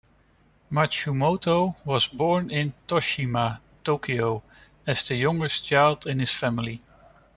Matsumoto 0.71 1.75
was 1.85 2.07
born 2.07 2.49
in 2.49 2.73
Toshima, 2.87 3.59
Tokyo, 3.83 4.41
as 4.87 5.03
the 5.07 5.13
youngest 5.13 5.63
child 5.63 6.07
in 6.07 6.17
his 6.19 6.31
family. 6.31 6.81